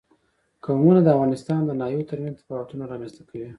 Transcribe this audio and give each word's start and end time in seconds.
قومونه 0.65 0.99
د 1.03 1.07
افغانستان 1.15 1.61
د 1.65 1.71
ناحیو 1.79 2.09
ترمنځ 2.09 2.35
تفاوتونه 2.41 2.83
رامنځ 2.91 3.11
ته 3.17 3.23
کوي. 3.29 3.49